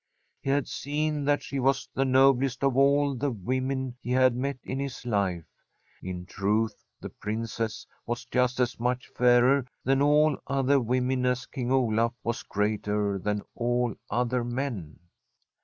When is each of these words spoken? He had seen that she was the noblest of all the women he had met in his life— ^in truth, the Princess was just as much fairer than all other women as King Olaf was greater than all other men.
He 0.41 0.49
had 0.49 0.67
seen 0.67 1.25
that 1.25 1.43
she 1.43 1.59
was 1.59 1.87
the 1.93 2.05
noblest 2.05 2.63
of 2.63 2.75
all 2.75 3.13
the 3.15 3.29
women 3.29 3.97
he 4.01 4.09
had 4.09 4.35
met 4.35 4.57
in 4.63 4.79
his 4.79 5.05
life— 5.05 5.43
^in 6.03 6.27
truth, 6.27 6.83
the 6.99 7.11
Princess 7.11 7.85
was 8.07 8.25
just 8.25 8.59
as 8.59 8.79
much 8.79 9.09
fairer 9.09 9.63
than 9.83 10.01
all 10.01 10.39
other 10.47 10.79
women 10.79 11.23
as 11.27 11.45
King 11.45 11.71
Olaf 11.71 12.15
was 12.23 12.41
greater 12.41 13.19
than 13.19 13.43
all 13.53 13.93
other 14.09 14.43
men. 14.43 14.97